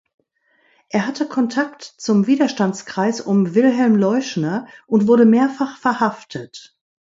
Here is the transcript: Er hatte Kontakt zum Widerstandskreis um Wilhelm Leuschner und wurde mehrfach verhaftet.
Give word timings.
Er 0.89 1.05
hatte 1.05 1.27
Kontakt 1.27 1.83
zum 1.83 2.25
Widerstandskreis 2.25 3.21
um 3.21 3.53
Wilhelm 3.53 3.95
Leuschner 3.95 4.65
und 4.87 5.05
wurde 5.07 5.25
mehrfach 5.25 5.77
verhaftet. 5.77 6.75